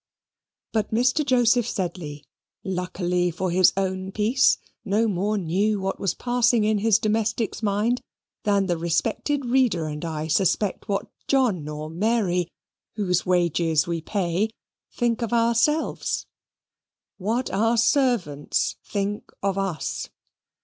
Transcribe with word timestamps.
But 0.73 0.89
Mr. 0.91 1.23
Joseph 1.23 1.67
Sedley, 1.67 2.23
luckily 2.63 3.29
for 3.29 3.51
his 3.51 3.71
own 3.77 4.11
peace, 4.11 4.57
no 4.83 5.07
more 5.07 5.37
knew 5.37 5.79
what 5.79 5.99
was 5.99 6.15
passing 6.15 6.63
in 6.63 6.79
his 6.79 6.97
domestic's 6.97 7.61
mind 7.61 8.01
than 8.43 8.65
the 8.65 8.79
respected 8.79 9.45
reader, 9.45 9.85
and 9.85 10.03
I 10.03 10.25
suspect 10.25 10.89
what 10.89 11.05
John 11.27 11.69
or 11.69 11.87
Mary, 11.87 12.47
whose 12.95 13.27
wages 13.27 13.85
we 13.85 14.01
pay, 14.01 14.49
think 14.91 15.21
of 15.21 15.33
ourselves. 15.33 16.25
What 17.19 17.51
our 17.51 17.77
servants 17.77 18.77
think 18.83 19.29
of 19.43 19.55
us! 19.55 20.09